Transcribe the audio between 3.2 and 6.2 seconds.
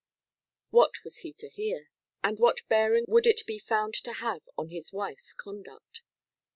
it be found to have on his wife's conduct?